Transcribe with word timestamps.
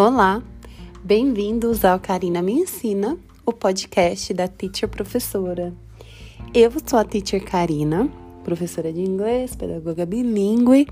Olá, 0.00 0.42
bem-vindos 1.04 1.84
ao 1.84 2.00
Karina 2.00 2.40
Me 2.40 2.54
Ensina, 2.54 3.18
o 3.44 3.52
podcast 3.52 4.32
da 4.32 4.48
Teacher 4.48 4.88
Professora. 4.88 5.74
Eu 6.54 6.72
sou 6.86 6.98
a 6.98 7.04
Teacher 7.04 7.44
Karina, 7.44 8.10
professora 8.42 8.90
de 8.94 9.02
inglês, 9.02 9.54
pedagoga 9.54 10.06
bilíngue, 10.06 10.88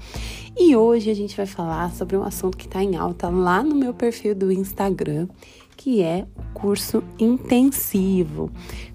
e 0.55 0.77
hoje 0.77 1.11
a 1.11 1.15
gente 1.15 1.35
vai 1.35 1.47
falar 1.47 1.91
sobre 1.93 2.19
um 2.19 2.23
assunto 2.23 2.59
que 2.59 2.67
está 2.67 2.83
em 2.83 2.97
alta 2.97 3.31
lá 3.31 3.63
no 3.63 3.75
meu 3.75 3.95
perfil 3.95 4.35
do 4.35 4.53
Instagram, 4.53 5.27
que 5.75 6.03
é 6.03 6.27
o 6.37 6.61
curso 6.61 7.03
intensivo. 7.19 8.51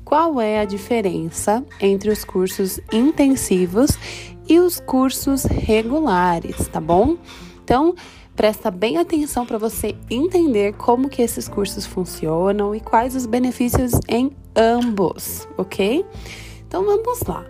Qual 0.05 0.39
é 0.39 0.59
a 0.59 0.66
diferença 0.66 1.66
entre 1.82 2.11
os 2.11 2.23
cursos 2.23 2.80
intensivos 2.91 3.98
e 4.48 4.59
os 4.59 4.80
cursos 4.80 5.43
regulares, 5.45 6.68
tá 6.68 6.80
bom? 6.80 7.18
Então, 7.64 7.95
presta 8.36 8.72
bem 8.72 8.98
atenção 8.98 9.46
para 9.46 9.58
você 9.58 9.96
entender 10.10 10.73
como 10.73 11.10
que 11.10 11.22
esses 11.22 11.48
cursos 11.48 11.86
funcionam 11.86 12.73
e 12.73 12.80
quais 12.80 13.16
os 13.16 13.26
benefícios 13.26 13.92
em 14.08 14.32
ambos, 14.56 15.48
ok? 15.58 16.06
Então 16.68 16.84
vamos 16.84 17.22
lá. 17.28 17.46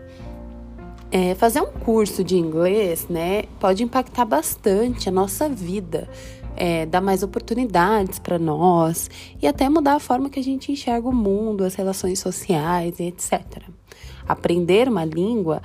É, 1.12 1.36
fazer 1.36 1.62
um 1.62 1.72
curso 1.72 2.24
de 2.24 2.38
inglês, 2.38 3.08
né, 3.08 3.44
pode 3.60 3.84
impactar 3.84 4.26
bastante 4.26 5.08
a 5.08 5.12
nossa 5.12 5.48
vida, 5.48 6.10
é, 6.56 6.86
dar 6.88 7.02
mais 7.02 7.22
oportunidades 7.22 8.18
para 8.20 8.40
nós 8.40 9.10
e 9.42 9.48
até 9.48 9.70
mudar 9.70 9.96
a 9.96 10.00
forma 10.00 10.30
que 10.30 10.40
a 10.40 10.44
gente 10.44 10.72
enxerga 10.72 11.08
o 11.08 11.14
mundo, 11.14 11.64
as 11.64 11.76
relações 11.76 12.20
sociais 12.20 13.00
e 13.00 13.04
etc. 13.04 13.64
Aprender 14.28 14.88
uma 14.88 15.06
língua 15.06 15.62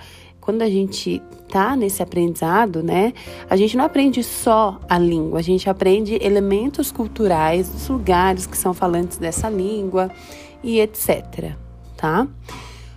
quando 0.48 0.62
a 0.62 0.70
gente 0.70 1.20
tá 1.50 1.76
nesse 1.76 2.02
aprendizado, 2.02 2.82
né, 2.82 3.12
a 3.50 3.54
gente 3.54 3.76
não 3.76 3.84
aprende 3.84 4.24
só 4.24 4.80
a 4.88 4.98
língua, 4.98 5.40
a 5.40 5.42
gente 5.42 5.68
aprende 5.68 6.18
elementos 6.22 6.90
culturais 6.90 7.68
dos 7.68 7.86
lugares 7.86 8.46
que 8.46 8.56
são 8.56 8.72
falantes 8.72 9.18
dessa 9.18 9.50
língua 9.50 10.10
e 10.64 10.80
etc, 10.80 11.52
tá? 11.98 12.26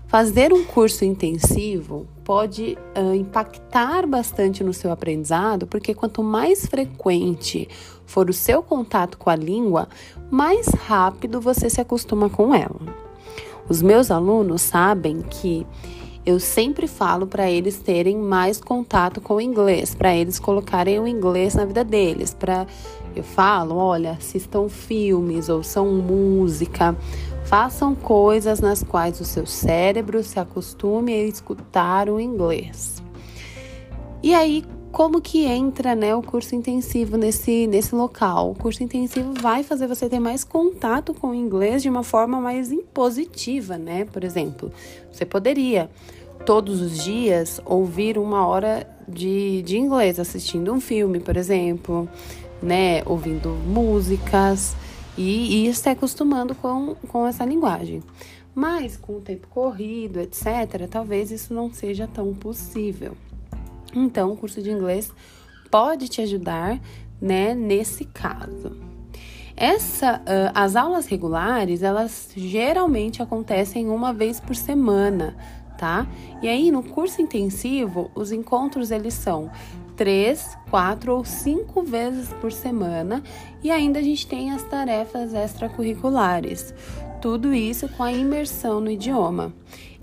Fazer 0.07 0.53
um 0.53 0.63
curso 0.63 1.03
intensivo 1.03 2.07
pode 2.23 2.77
uh, 2.97 3.13
impactar 3.13 4.07
bastante 4.07 4.63
no 4.63 4.73
seu 4.73 4.89
aprendizado, 4.89 5.67
porque 5.67 5.93
quanto 5.93 6.23
mais 6.23 6.65
frequente 6.65 7.67
for 8.05 8.29
o 8.29 8.33
seu 8.33 8.63
contato 8.63 9.17
com 9.17 9.29
a 9.29 9.35
língua, 9.35 9.89
mais 10.29 10.67
rápido 10.67 11.41
você 11.41 11.69
se 11.69 11.81
acostuma 11.81 12.29
com 12.29 12.55
ela. 12.55 12.79
Os 13.67 13.81
meus 13.81 14.09
alunos 14.09 14.61
sabem 14.61 15.21
que 15.21 15.67
eu 16.25 16.39
sempre 16.39 16.87
falo 16.87 17.25
para 17.25 17.49
eles 17.49 17.79
terem 17.79 18.17
mais 18.17 18.59
contato 18.61 19.19
com 19.19 19.35
o 19.35 19.41
inglês, 19.41 19.95
para 19.95 20.15
eles 20.15 20.39
colocarem 20.39 20.99
o 20.99 21.07
inglês 21.07 21.55
na 21.55 21.65
vida 21.65 21.83
deles, 21.83 22.33
para 22.33 22.67
eu 23.15 23.23
falo, 23.23 23.75
olha, 23.75 24.11
assistam 24.11 24.69
filmes, 24.69 25.49
ouçam 25.49 25.87
música, 25.87 26.95
façam 27.43 27.93
coisas 27.93 28.59
nas 28.59 28.83
quais 28.83 29.19
o 29.19 29.25
seu 29.25 29.45
cérebro 29.45 30.23
se 30.23 30.39
acostume 30.39 31.13
a 31.13 31.23
escutar 31.23 32.09
o 32.09 32.19
inglês. 32.19 33.01
E 34.23 34.33
aí, 34.33 34.63
como 34.91 35.21
que 35.21 35.45
entra 35.45 35.95
né, 35.95 36.13
o 36.13 36.21
curso 36.21 36.53
intensivo 36.53 37.17
nesse, 37.17 37.65
nesse 37.65 37.95
local? 37.95 38.51
O 38.51 38.55
curso 38.55 38.83
intensivo 38.83 39.33
vai 39.33 39.63
fazer 39.63 39.87
você 39.87 40.09
ter 40.09 40.19
mais 40.19 40.43
contato 40.43 41.13
com 41.13 41.29
o 41.29 41.35
inglês 41.35 41.81
de 41.81 41.89
uma 41.89 42.03
forma 42.03 42.39
mais 42.41 42.71
impositiva, 42.71 43.77
né? 43.77 44.05
Por 44.05 44.23
exemplo, 44.23 44.71
você 45.11 45.25
poderia 45.25 45.89
todos 46.45 46.81
os 46.81 47.03
dias 47.03 47.61
ouvir 47.65 48.17
uma 48.17 48.45
hora 48.45 48.85
de, 49.07 49.61
de 49.61 49.77
inglês, 49.77 50.19
assistindo 50.19 50.73
um 50.73 50.81
filme, 50.81 51.19
por 51.19 51.37
exemplo, 51.37 52.07
né? 52.61 53.01
Ouvindo 53.05 53.49
músicas 53.49 54.75
e, 55.17 55.67
e 55.67 55.73
se 55.73 55.89
acostumando 55.89 56.53
com, 56.53 56.95
com 57.07 57.25
essa 57.25 57.45
linguagem. 57.45 58.03
Mas 58.53 58.97
com 58.97 59.13
o 59.13 59.21
tempo 59.21 59.47
corrido, 59.47 60.19
etc., 60.19 60.87
talvez 60.89 61.31
isso 61.31 61.53
não 61.53 61.71
seja 61.71 62.07
tão 62.07 62.33
possível. 62.33 63.13
Então, 63.93 64.31
o 64.31 64.37
curso 64.37 64.61
de 64.61 64.71
inglês 64.71 65.11
pode 65.69 66.07
te 66.07 66.21
ajudar, 66.21 66.79
né, 67.21 67.53
nesse 67.53 68.05
caso. 68.05 68.77
Essa, 69.55 70.17
uh, 70.17 70.51
as 70.55 70.75
aulas 70.75 71.05
regulares, 71.05 71.83
elas 71.83 72.31
geralmente 72.35 73.21
acontecem 73.21 73.89
uma 73.89 74.11
vez 74.11 74.39
por 74.39 74.55
semana, 74.55 75.35
tá? 75.77 76.07
E 76.41 76.47
aí, 76.47 76.71
no 76.71 76.81
curso 76.81 77.21
intensivo, 77.21 78.09
os 78.15 78.31
encontros 78.31 78.91
eles 78.91 79.13
são 79.13 79.51
três, 79.95 80.57
quatro 80.69 81.15
ou 81.15 81.23
cinco 81.23 81.83
vezes 81.83 82.29
por 82.41 82.51
semana 82.51 83.21
e 83.63 83.69
ainda 83.69 83.99
a 83.99 84.01
gente 84.01 84.25
tem 84.25 84.51
as 84.51 84.63
tarefas 84.63 85.31
extracurriculares. 85.33 86.73
Tudo 87.21 87.53
isso 87.53 87.87
com 87.89 88.01
a 88.01 88.11
imersão 88.11 88.81
no 88.81 88.89
idioma. 88.89 89.53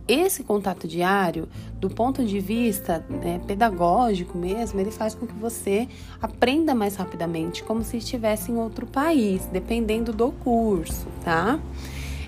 Esse 0.08 0.42
contato 0.42 0.88
diário, 0.88 1.46
do 1.74 1.90
ponto 1.90 2.24
de 2.24 2.40
vista 2.40 3.04
né, 3.10 3.38
pedagógico 3.46 4.38
mesmo, 4.38 4.80
ele 4.80 4.90
faz 4.90 5.14
com 5.14 5.26
que 5.26 5.34
você 5.34 5.86
aprenda 6.20 6.74
mais 6.74 6.96
rapidamente, 6.96 7.62
como 7.62 7.84
se 7.84 7.98
estivesse 7.98 8.50
em 8.50 8.56
outro 8.56 8.86
país, 8.86 9.44
dependendo 9.52 10.10
do 10.10 10.32
curso, 10.32 11.06
tá? 11.22 11.60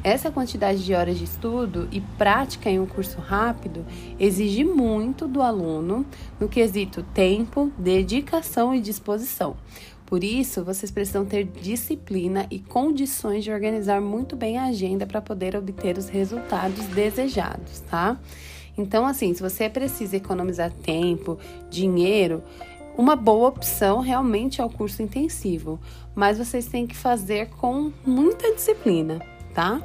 Essa 0.05 0.31
quantidade 0.31 0.85
de 0.85 0.95
horas 0.95 1.19
de 1.19 1.25
estudo 1.25 1.89
e 1.91 2.03
prática 2.19 2.71
em 2.71 2.79
um 2.79 2.87
curso 2.87 3.19
rápido 3.19 3.85
exige 4.19 4.63
muito 4.63 5.27
do 5.27 5.41
aluno 5.41 6.05
no 6.39 6.49
quesito 6.49 7.03
tempo, 7.15 7.73
dedicação 7.79 8.75
e 8.75 8.81
disposição. 8.81 9.57
Por 10.11 10.25
isso, 10.25 10.65
vocês 10.65 10.91
precisam 10.91 11.25
ter 11.25 11.45
disciplina 11.45 12.45
e 12.51 12.59
condições 12.59 13.45
de 13.45 13.53
organizar 13.53 14.01
muito 14.01 14.35
bem 14.35 14.59
a 14.59 14.65
agenda 14.65 15.07
para 15.07 15.23
poder 15.23 15.55
obter 15.55 15.97
os 15.97 16.09
resultados 16.09 16.85
desejados, 16.87 17.79
tá? 17.89 18.19
Então, 18.77 19.07
assim, 19.07 19.33
se 19.33 19.41
você 19.41 19.71
precisa 19.71 20.17
economizar 20.17 20.73
tempo, 20.73 21.39
dinheiro, 21.71 22.43
uma 22.99 23.15
boa 23.15 23.51
opção 23.51 24.01
realmente 24.01 24.61
é 24.61 24.65
o 24.65 24.69
curso 24.69 25.01
intensivo, 25.01 25.79
mas 26.13 26.39
vocês 26.39 26.67
têm 26.67 26.89
que 26.89 26.97
fazer 26.97 27.49
com 27.51 27.93
muita 28.05 28.53
disciplina, 28.53 29.25
tá? 29.55 29.81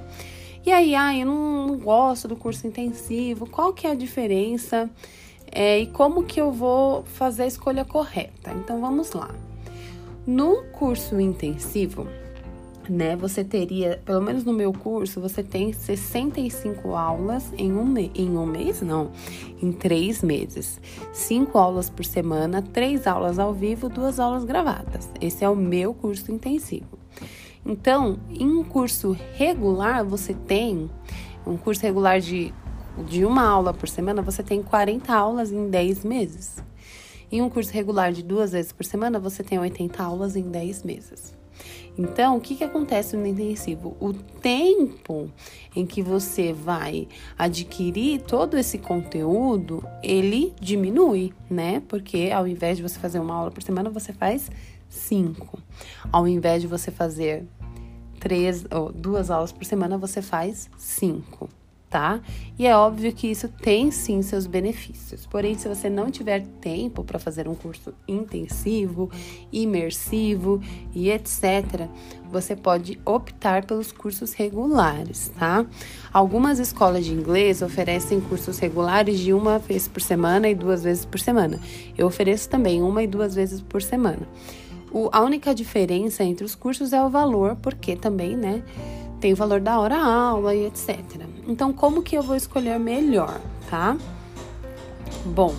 E 0.65 0.71
aí, 0.71 0.95
ah, 0.95 1.15
eu 1.15 1.27
não 1.27 1.77
gosto 1.77 2.27
do 2.27 2.35
curso 2.35 2.65
intensivo, 2.65 3.47
qual 3.47 3.71
que 3.73 3.85
é 3.85 3.91
a 3.91 3.95
diferença? 3.95 4.89
É, 5.51 5.77
e 5.77 5.85
como 5.85 6.23
que 6.23 6.41
eu 6.41 6.51
vou 6.51 7.03
fazer 7.03 7.43
a 7.43 7.47
escolha 7.47 7.85
correta? 7.85 8.51
Então, 8.53 8.81
vamos 8.81 9.11
lá. 9.11 9.29
No 10.27 10.63
curso 10.71 11.19
intensivo, 11.19 12.07
né, 12.89 13.15
você 13.15 13.43
teria, 13.43 14.01
pelo 14.03 14.21
menos 14.21 14.43
no 14.43 14.53
meu 14.53 14.73
curso, 14.73 15.21
você 15.21 15.43
tem 15.43 15.71
65 15.71 16.95
aulas 16.95 17.53
em 17.55 17.71
um, 17.71 17.95
em 17.95 18.35
um 18.35 18.43
mês, 18.43 18.81
não, 18.81 19.11
em 19.61 19.71
três 19.71 20.23
meses. 20.23 20.81
Cinco 21.13 21.59
aulas 21.59 21.91
por 21.91 22.03
semana, 22.03 22.63
três 22.63 23.05
aulas 23.05 23.37
ao 23.37 23.53
vivo, 23.53 23.87
duas 23.87 24.19
aulas 24.19 24.43
gravadas. 24.45 25.07
Esse 25.21 25.45
é 25.45 25.49
o 25.49 25.55
meu 25.55 25.93
curso 25.93 26.31
intensivo. 26.31 26.97
Então, 27.63 28.19
em 28.27 28.47
um 28.47 28.63
curso 28.63 29.15
regular, 29.33 30.03
você 30.03 30.33
tem 30.33 30.89
um 31.45 31.55
curso 31.55 31.83
regular 31.83 32.19
de, 32.19 32.51
de 33.07 33.23
uma 33.25 33.47
aula 33.47 33.75
por 33.75 33.87
semana, 33.87 34.23
você 34.23 34.41
tem 34.41 34.63
40 34.63 35.13
aulas 35.13 35.51
em 35.51 35.69
10 35.69 36.03
meses. 36.03 36.65
Em 37.31 37.41
um 37.41 37.49
curso 37.49 37.71
regular 37.71 38.11
de 38.11 38.23
duas 38.23 38.51
vezes 38.51 38.71
por 38.71 38.85
semana, 38.85 39.19
você 39.19 39.43
tem 39.43 39.59
80 39.59 40.01
aulas 40.01 40.35
em 40.35 40.49
10 40.49 40.83
meses. 40.83 41.35
Então, 41.97 42.37
o 42.37 42.41
que, 42.41 42.55
que 42.55 42.63
acontece 42.63 43.15
no 43.15 43.25
intensivo? 43.25 43.95
O 43.99 44.13
tempo 44.13 45.31
em 45.75 45.85
que 45.85 46.01
você 46.01 46.51
vai 46.51 47.07
adquirir 47.37 48.21
todo 48.21 48.57
esse 48.57 48.77
conteúdo, 48.77 49.83
ele 50.03 50.53
diminui, 50.59 51.33
né? 51.49 51.81
Porque 51.87 52.31
ao 52.33 52.47
invés 52.47 52.77
de 52.77 52.83
você 52.83 52.99
fazer 52.99 53.19
uma 53.19 53.33
aula 53.33 53.51
por 53.51 53.63
semana, 53.63 53.89
você 53.89 54.11
faz 54.11 54.51
cinco. 54.89 55.57
Ao 56.11 56.27
invés 56.27 56.61
de 56.61 56.67
você 56.67 56.91
fazer 56.91 57.45
três 58.19 58.65
ou 58.69 58.91
duas 58.91 59.31
aulas 59.31 59.51
por 59.51 59.63
semana, 59.63 59.97
você 59.97 60.21
faz 60.21 60.69
cinco 60.77 61.49
tá? 61.89 62.19
E 62.57 62.65
é 62.65 62.75
óbvio 62.75 63.13
que 63.13 63.27
isso 63.27 63.47
tem 63.47 63.91
sim 63.91 64.21
seus 64.21 64.47
benefícios. 64.47 65.25
Porém, 65.25 65.57
se 65.57 65.67
você 65.67 65.89
não 65.89 66.09
tiver 66.09 66.45
tempo 66.59 67.03
para 67.03 67.19
fazer 67.19 67.47
um 67.47 67.55
curso 67.55 67.93
intensivo, 68.07 69.09
imersivo 69.51 70.61
e 70.93 71.09
etc., 71.09 71.87
você 72.29 72.55
pode 72.55 72.99
optar 73.05 73.65
pelos 73.65 73.91
cursos 73.91 74.33
regulares, 74.33 75.31
tá? 75.37 75.65
Algumas 76.11 76.59
escolas 76.59 77.05
de 77.05 77.13
inglês 77.13 77.61
oferecem 77.61 78.19
cursos 78.19 78.57
regulares 78.59 79.19
de 79.19 79.31
uma 79.31 79.59
vez 79.59 79.87
por 79.87 80.01
semana 80.01 80.49
e 80.49 80.55
duas 80.55 80.83
vezes 80.83 81.05
por 81.05 81.19
semana. 81.19 81.59
Eu 81.97 82.07
ofereço 82.07 82.49
também 82.49 82.81
uma 82.81 83.03
e 83.03 83.07
duas 83.07 83.35
vezes 83.35 83.61
por 83.61 83.81
semana. 83.81 84.27
O, 84.91 85.09
a 85.11 85.21
única 85.21 85.53
diferença 85.53 86.23
entre 86.23 86.45
os 86.45 86.55
cursos 86.55 86.93
é 86.93 87.03
o 87.03 87.09
valor, 87.09 87.57
porque 87.57 87.95
também, 87.95 88.35
né? 88.35 88.63
Tem 89.19 89.33
o 89.33 89.35
valor 89.35 89.59
da 89.59 89.79
hora 89.79 89.97
aula 89.97 90.53
e 90.53 90.65
etc. 90.65 90.99
Então, 91.47 91.71
como 91.71 92.01
que 92.01 92.17
eu 92.17 92.21
vou 92.21 92.35
escolher 92.35 92.79
melhor, 92.79 93.39
tá? 93.69 93.97
Bom, 95.25 95.53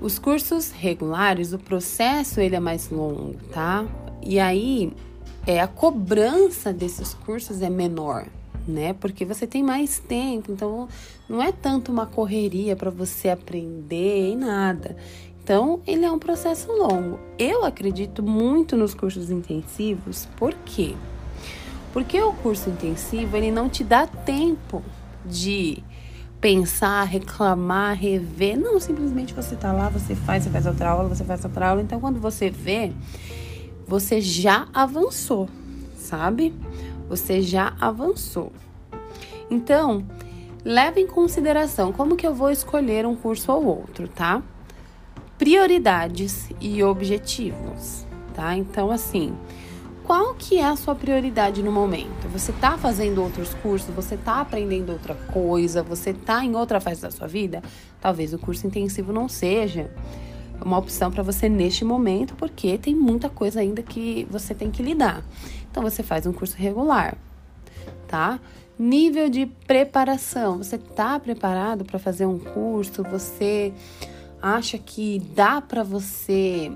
os 0.00 0.18
cursos 0.18 0.70
regulares, 0.70 1.52
o 1.52 1.58
processo 1.58 2.40
ele 2.40 2.54
é 2.54 2.60
mais 2.60 2.90
longo, 2.90 3.34
tá? 3.52 3.86
E 4.22 4.38
aí, 4.38 4.92
é, 5.46 5.60
a 5.60 5.66
cobrança 5.66 6.72
desses 6.72 7.14
cursos 7.14 7.62
é 7.62 7.70
menor, 7.70 8.26
né? 8.66 8.92
Porque 8.92 9.24
você 9.24 9.46
tem 9.46 9.62
mais 9.62 9.98
tempo, 9.98 10.52
então 10.52 10.88
não 11.28 11.42
é 11.42 11.50
tanto 11.50 11.90
uma 11.90 12.06
correria 12.06 12.76
para 12.76 12.90
você 12.90 13.28
aprender 13.28 14.32
e 14.32 14.36
nada. 14.36 14.96
Então, 15.42 15.80
ele 15.86 16.04
é 16.04 16.12
um 16.12 16.18
processo 16.18 16.70
longo. 16.70 17.18
Eu 17.38 17.64
acredito 17.64 18.22
muito 18.22 18.76
nos 18.76 18.92
cursos 18.92 19.30
intensivos, 19.30 20.28
por 20.36 20.52
quê? 20.66 20.94
Porque 20.94 21.17
o 22.00 22.32
curso 22.34 22.70
intensivo, 22.70 23.36
ele 23.36 23.50
não 23.50 23.68
te 23.68 23.82
dá 23.82 24.06
tempo 24.06 24.82
de 25.24 25.82
pensar, 26.40 27.04
reclamar, 27.04 27.96
rever. 27.96 28.58
Não, 28.58 28.78
simplesmente 28.80 29.34
você 29.34 29.56
tá 29.56 29.72
lá, 29.72 29.88
você 29.88 30.14
faz, 30.14 30.44
você 30.44 30.50
faz 30.50 30.66
outra 30.66 30.90
aula, 30.90 31.08
você 31.08 31.24
faz 31.24 31.44
outra 31.44 31.68
aula. 31.68 31.82
Então, 31.82 32.00
quando 32.00 32.20
você 32.20 32.50
vê, 32.50 32.92
você 33.86 34.20
já 34.20 34.68
avançou, 34.72 35.48
sabe? 35.96 36.54
Você 37.08 37.40
já 37.42 37.74
avançou. 37.80 38.52
Então, 39.50 40.04
leve 40.64 41.00
em 41.00 41.06
consideração 41.06 41.92
como 41.92 42.16
que 42.16 42.26
eu 42.26 42.34
vou 42.34 42.50
escolher 42.50 43.06
um 43.06 43.16
curso 43.16 43.50
ou 43.52 43.64
outro, 43.64 44.06
tá? 44.08 44.42
Prioridades 45.38 46.50
e 46.60 46.82
objetivos, 46.82 48.06
tá? 48.34 48.56
Então, 48.56 48.90
assim, 48.90 49.34
qual 50.08 50.32
que 50.32 50.56
é 50.56 50.64
a 50.64 50.74
sua 50.74 50.94
prioridade 50.94 51.62
no 51.62 51.70
momento? 51.70 52.28
Você 52.32 52.50
está 52.50 52.78
fazendo 52.78 53.22
outros 53.22 53.52
cursos, 53.52 53.94
você 53.94 54.14
está 54.14 54.40
aprendendo 54.40 54.90
outra 54.90 55.14
coisa, 55.14 55.82
você 55.82 56.10
está 56.10 56.42
em 56.42 56.56
outra 56.56 56.80
fase 56.80 57.02
da 57.02 57.10
sua 57.10 57.26
vida? 57.26 57.62
Talvez 58.00 58.32
o 58.32 58.38
curso 58.38 58.66
intensivo 58.66 59.12
não 59.12 59.28
seja 59.28 59.90
uma 60.64 60.78
opção 60.78 61.10
para 61.10 61.22
você 61.22 61.46
neste 61.46 61.84
momento, 61.84 62.34
porque 62.36 62.78
tem 62.78 62.94
muita 62.94 63.28
coisa 63.28 63.60
ainda 63.60 63.82
que 63.82 64.26
você 64.30 64.54
tem 64.54 64.70
que 64.70 64.82
lidar. 64.82 65.22
Então 65.70 65.82
você 65.82 66.02
faz 66.02 66.24
um 66.24 66.32
curso 66.32 66.56
regular, 66.56 67.14
tá? 68.06 68.40
Nível 68.78 69.28
de 69.28 69.44
preparação. 69.66 70.56
Você 70.56 70.76
está 70.76 71.20
preparado 71.20 71.84
para 71.84 71.98
fazer 71.98 72.24
um 72.24 72.38
curso? 72.38 73.02
Você 73.02 73.74
acha 74.40 74.78
que 74.78 75.18
dá 75.34 75.60
para 75.60 75.82
você 75.82 76.72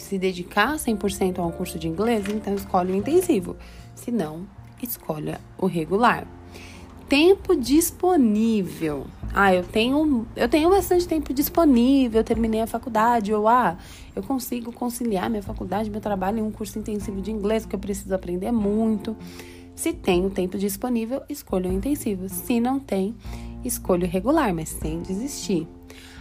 se 0.00 0.18
dedicar 0.18 0.76
100% 0.76 1.38
a 1.38 1.46
um 1.46 1.50
curso 1.50 1.78
de 1.78 1.88
inglês? 1.88 2.26
Então 2.28 2.54
escolhe 2.54 2.92
o 2.92 2.96
intensivo. 2.96 3.56
Se 3.94 4.10
não, 4.10 4.46
escolha 4.82 5.40
o 5.58 5.66
regular. 5.66 6.26
Tempo 7.08 7.54
disponível. 7.54 9.06
Ah, 9.32 9.54
eu 9.54 9.62
tenho, 9.62 10.26
eu 10.34 10.48
tenho 10.48 10.70
bastante 10.70 11.06
tempo 11.06 11.34
disponível, 11.34 12.20
eu 12.20 12.24
terminei 12.24 12.60
a 12.60 12.66
faculdade, 12.66 13.34
ou 13.34 13.46
ah, 13.46 13.76
eu 14.14 14.22
consigo 14.22 14.72
conciliar 14.72 15.28
minha 15.28 15.42
faculdade, 15.42 15.90
meu 15.90 16.00
trabalho 16.00 16.38
em 16.38 16.42
um 16.42 16.50
curso 16.50 16.78
intensivo 16.78 17.20
de 17.20 17.30
inglês, 17.30 17.66
que 17.66 17.74
eu 17.74 17.78
preciso 17.78 18.14
aprender 18.14 18.52
muito. 18.52 19.16
Se 19.74 19.92
tem 19.92 20.24
o 20.24 20.30
tempo 20.30 20.56
disponível, 20.56 21.22
escolha 21.28 21.68
o 21.68 21.72
intensivo. 21.72 22.28
Se 22.28 22.60
não 22.60 22.78
tem, 22.78 23.14
escolha 23.64 24.06
o 24.06 24.10
regular, 24.10 24.54
mas 24.54 24.68
sem 24.68 25.02
desistir. 25.02 25.66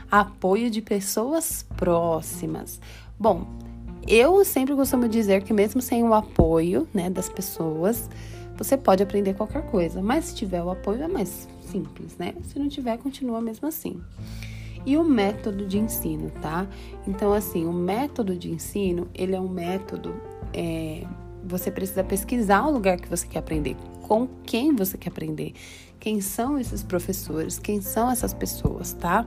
Apoio 0.10 0.70
de 0.70 0.82
pessoas 0.82 1.66
próximas. 1.78 2.80
Bom, 3.24 3.48
eu 4.06 4.44
sempre 4.44 4.76
costumo 4.76 5.08
dizer 5.08 5.44
que 5.44 5.54
mesmo 5.54 5.82
sem 5.82 6.04
o 6.04 6.14
apoio, 6.14 6.86
né, 6.94 7.10
das 7.10 7.30
pessoas, 7.30 8.10
você 8.58 8.76
pode 8.76 9.02
aprender 9.02 9.34
qualquer 9.34 9.66
coisa, 9.68 10.02
mas 10.02 10.26
se 10.26 10.36
tiver 10.36 10.62
o 10.62 10.70
apoio 10.70 11.04
é 11.04 11.08
mais 11.08 11.48
simples, 11.62 12.18
né? 12.18 12.34
Se 12.44 12.60
não 12.60 12.68
tiver, 12.68 12.98
continua 12.98 13.40
mesmo 13.40 13.66
assim. 13.66 14.02
E 14.86 14.98
o 14.98 15.06
método 15.06 15.66
de 15.66 15.80
ensino, 15.80 16.32
tá? 16.42 16.68
Então, 17.08 17.32
assim, 17.32 17.66
o 17.66 17.72
método 17.72 18.36
de 18.36 18.52
ensino, 18.52 19.08
ele 19.16 19.34
é 19.34 19.40
um 19.40 19.48
método. 19.48 20.14
É, 20.54 21.08
você 21.46 21.72
precisa 21.72 22.04
pesquisar 22.04 22.68
o 22.68 22.72
lugar 22.72 23.00
que 23.00 23.08
você 23.08 23.26
quer 23.26 23.40
aprender, 23.40 23.78
com 24.02 24.28
quem 24.46 24.76
você 24.76 24.98
quer 24.98 25.12
aprender, 25.12 25.54
quem 25.98 26.20
são 26.20 26.60
esses 26.60 26.84
professores, 26.84 27.58
quem 27.58 27.80
são 27.80 28.12
essas 28.12 28.34
pessoas, 28.34 28.92
tá? 28.92 29.26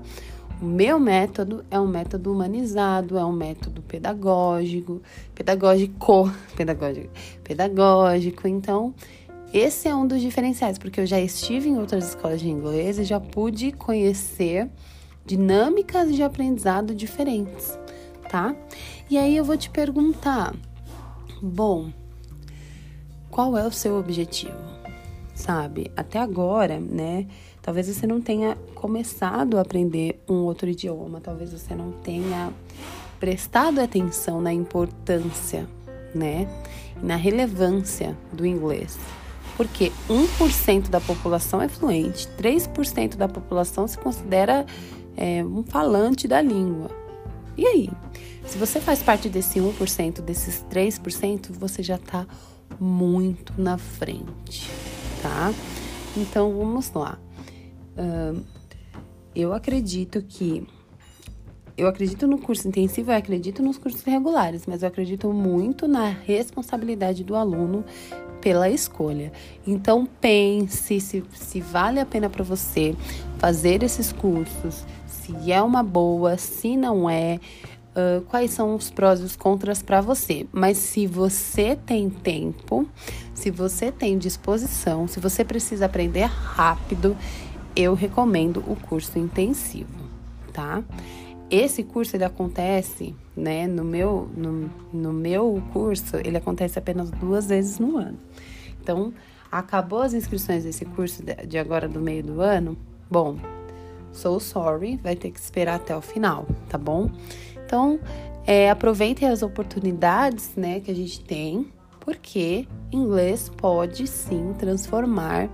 O 0.60 0.64
meu 0.64 0.98
método 0.98 1.64
é 1.70 1.78
um 1.78 1.86
método 1.86 2.32
humanizado, 2.32 3.18
é 3.18 3.24
um 3.24 3.32
método 3.32 3.82
pedagógico, 3.82 5.02
pedagógico, 5.34 6.32
pedagógico, 6.56 7.10
pedagógico. 7.44 8.48
Então, 8.48 8.94
esse 9.52 9.86
é 9.86 9.94
um 9.94 10.06
dos 10.06 10.20
diferenciais, 10.20 10.78
porque 10.78 10.98
eu 10.98 11.06
já 11.06 11.20
estive 11.20 11.68
em 11.68 11.78
outras 11.78 12.08
escolas 12.08 12.40
de 12.40 12.48
inglês 12.48 12.98
e 12.98 13.04
já 13.04 13.20
pude 13.20 13.70
conhecer 13.72 14.70
dinâmicas 15.26 16.14
de 16.14 16.22
aprendizado 16.22 16.94
diferentes, 16.94 17.78
tá? 18.30 18.56
E 19.10 19.18
aí 19.18 19.36
eu 19.36 19.44
vou 19.44 19.58
te 19.58 19.68
perguntar, 19.68 20.54
bom, 21.42 21.92
qual 23.30 23.58
é 23.58 23.66
o 23.66 23.72
seu 23.72 23.98
objetivo? 23.98 24.56
Sabe, 25.34 25.92
até 25.94 26.18
agora, 26.18 26.80
né? 26.80 27.26
Talvez 27.66 27.88
você 27.88 28.06
não 28.06 28.20
tenha 28.20 28.56
começado 28.76 29.58
a 29.58 29.60
aprender 29.60 30.22
um 30.28 30.44
outro 30.44 30.68
idioma, 30.70 31.20
talvez 31.20 31.50
você 31.50 31.74
não 31.74 31.90
tenha 31.90 32.52
prestado 33.18 33.80
atenção 33.80 34.40
na 34.40 34.52
importância, 34.52 35.66
né? 36.14 36.48
Na 37.02 37.16
relevância 37.16 38.16
do 38.32 38.46
inglês. 38.46 38.96
Porque 39.56 39.90
1% 40.08 40.90
da 40.90 41.00
população 41.00 41.60
é 41.60 41.66
fluente, 41.66 42.28
3% 42.38 43.16
da 43.16 43.26
população 43.26 43.88
se 43.88 43.98
considera 43.98 44.64
é, 45.16 45.44
um 45.44 45.64
falante 45.64 46.28
da 46.28 46.40
língua. 46.40 46.88
E 47.56 47.66
aí? 47.66 47.90
Se 48.46 48.58
você 48.58 48.80
faz 48.80 49.02
parte 49.02 49.28
desse 49.28 49.58
1%, 49.58 50.20
desses 50.20 50.64
3%, 50.70 51.48
você 51.50 51.82
já 51.82 51.96
está 51.96 52.28
muito 52.78 53.60
na 53.60 53.76
frente, 53.76 54.70
tá? 55.20 55.52
Então 56.16 56.56
vamos 56.56 56.92
lá. 56.92 57.18
Uh, 57.96 58.42
eu 59.34 59.52
acredito 59.52 60.22
que. 60.22 60.66
Eu 61.76 61.86
acredito 61.88 62.26
no 62.26 62.38
curso 62.38 62.66
intensivo, 62.66 63.10
eu 63.10 63.16
acredito 63.16 63.62
nos 63.62 63.76
cursos 63.76 64.02
regulares, 64.02 64.64
mas 64.66 64.82
eu 64.82 64.88
acredito 64.88 65.30
muito 65.30 65.86
na 65.86 66.08
responsabilidade 66.08 67.22
do 67.22 67.36
aluno 67.36 67.84
pela 68.40 68.70
escolha. 68.70 69.30
Então 69.66 70.06
pense 70.06 70.98
se, 71.00 71.22
se 71.34 71.60
vale 71.60 72.00
a 72.00 72.06
pena 72.06 72.30
para 72.30 72.42
você 72.42 72.96
fazer 73.38 73.82
esses 73.82 74.10
cursos, 74.10 74.86
se 75.06 75.52
é 75.52 75.60
uma 75.60 75.82
boa, 75.82 76.38
se 76.38 76.78
não 76.78 77.10
é, 77.10 77.38
uh, 77.96 78.20
quais 78.26 78.52
são 78.52 78.74
os 78.74 78.90
prós 78.90 79.20
e 79.20 79.24
os 79.24 79.34
contras 79.34 79.82
para 79.82 80.00
você. 80.00 80.46
Mas 80.52 80.76
se 80.76 81.06
você 81.06 81.76
tem 81.76 82.10
tempo, 82.10 82.86
se 83.34 83.50
você 83.50 83.90
tem 83.90 84.18
disposição, 84.18 85.08
se 85.08 85.18
você 85.18 85.44
precisa 85.44 85.86
aprender 85.86 86.24
rápido 86.24 87.16
eu 87.76 87.92
recomendo 87.92 88.64
o 88.66 88.74
curso 88.74 89.18
intensivo, 89.18 90.08
tá? 90.52 90.82
Esse 91.50 91.84
curso 91.84 92.16
ele 92.16 92.24
acontece, 92.24 93.14
né, 93.36 93.68
no 93.68 93.84
meu, 93.84 94.28
no, 94.34 94.70
no 94.92 95.12
meu 95.12 95.62
curso, 95.72 96.16
ele 96.24 96.38
acontece 96.38 96.78
apenas 96.78 97.10
duas 97.10 97.46
vezes 97.46 97.78
no 97.78 97.98
ano. 97.98 98.18
Então, 98.82 99.12
acabou 99.52 100.00
as 100.00 100.14
inscrições 100.14 100.64
desse 100.64 100.84
curso 100.84 101.22
de 101.22 101.58
agora 101.58 101.86
do 101.86 102.00
meio 102.00 102.22
do 102.24 102.40
ano, 102.40 102.76
bom, 103.08 103.36
sou 104.10 104.40
sorry, 104.40 104.96
vai 104.96 105.14
ter 105.14 105.30
que 105.30 105.38
esperar 105.38 105.76
até 105.76 105.94
o 105.94 106.00
final, 106.00 106.46
tá 106.68 106.78
bom? 106.78 107.10
Então, 107.64 108.00
é, 108.46 108.70
aproveitem 108.70 109.28
as 109.28 109.42
oportunidades, 109.42 110.50
né, 110.56 110.80
que 110.80 110.90
a 110.90 110.94
gente 110.94 111.20
tem, 111.20 111.70
porque 112.00 112.66
inglês 112.90 113.50
pode 113.56 114.06
sim 114.06 114.52
transformar 114.58 115.48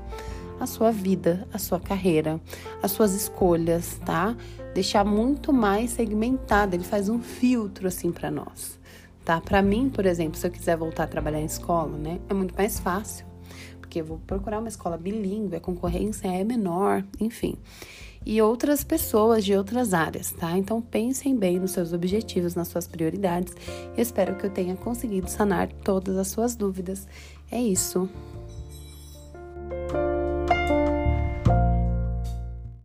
a 0.62 0.66
sua 0.66 0.90
vida, 0.90 1.46
a 1.52 1.58
sua 1.58 1.80
carreira, 1.80 2.40
as 2.82 2.92
suas 2.92 3.14
escolhas, 3.14 3.98
tá? 4.04 4.36
Deixar 4.74 5.04
muito 5.04 5.52
mais 5.52 5.90
segmentado, 5.90 6.76
ele 6.76 6.84
faz 6.84 7.08
um 7.08 7.20
filtro 7.20 7.88
assim 7.88 8.12
para 8.12 8.30
nós, 8.30 8.78
tá? 9.24 9.40
Para 9.40 9.60
mim, 9.60 9.90
por 9.90 10.06
exemplo, 10.06 10.38
se 10.38 10.46
eu 10.46 10.50
quiser 10.50 10.76
voltar 10.76 11.04
a 11.04 11.08
trabalhar 11.08 11.40
em 11.40 11.46
escola, 11.46 11.96
né, 11.98 12.20
é 12.28 12.34
muito 12.34 12.54
mais 12.54 12.78
fácil, 12.78 13.26
porque 13.80 14.00
eu 14.00 14.04
vou 14.04 14.18
procurar 14.26 14.58
uma 14.58 14.68
escola 14.68 14.96
bilíngue, 14.96 15.56
a 15.56 15.60
concorrência 15.60 16.28
é 16.28 16.44
menor, 16.44 17.04
enfim. 17.20 17.56
E 18.24 18.40
outras 18.40 18.84
pessoas 18.84 19.44
de 19.44 19.56
outras 19.56 19.92
áreas, 19.92 20.30
tá? 20.30 20.56
Então 20.56 20.80
pensem 20.80 21.36
bem 21.36 21.58
nos 21.58 21.72
seus 21.72 21.92
objetivos, 21.92 22.54
nas 22.54 22.68
suas 22.68 22.86
prioridades. 22.86 23.52
Eu 23.96 24.02
espero 24.02 24.36
que 24.36 24.46
eu 24.46 24.50
tenha 24.50 24.76
conseguido 24.76 25.28
sanar 25.28 25.72
todas 25.84 26.16
as 26.16 26.28
suas 26.28 26.54
dúvidas. 26.54 27.08
É 27.50 27.60
isso. 27.60 28.08